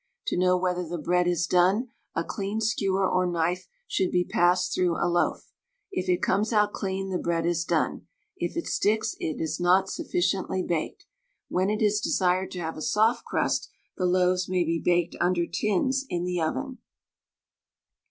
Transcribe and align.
To 0.25 0.35
know 0.35 0.57
whether 0.57 0.83
the 0.83 0.97
bread 0.97 1.27
is 1.27 1.45
done, 1.45 1.89
a 2.15 2.23
clean 2.23 2.59
skewer 2.59 3.07
or 3.07 3.27
knife 3.27 3.67
should 3.87 4.09
be 4.09 4.23
passed 4.23 4.73
through 4.73 4.95
a 4.97 5.05
loaf. 5.05 5.51
It 5.91 6.09
it 6.09 6.23
comes 6.23 6.51
out 6.51 6.73
clean 6.73 7.11
the 7.11 7.19
bread 7.19 7.45
is 7.45 7.63
done; 7.63 8.07
if 8.35 8.57
it 8.57 8.65
sticks 8.65 9.15
it 9.19 9.37
not 9.59 9.89
sufficiently 9.91 10.63
baked. 10.63 11.05
When 11.49 11.69
it 11.69 11.83
is 11.83 12.01
desired 12.01 12.49
to 12.53 12.61
have 12.61 12.77
a 12.77 12.81
soft 12.81 13.25
crust, 13.25 13.69
the 13.95 14.07
loaves 14.07 14.49
may 14.49 14.63
be 14.63 14.81
baked 14.83 15.17
under 15.21 15.45
tins 15.45 16.03
in 16.09 16.23
the 16.23 16.41
oven. 16.41 16.79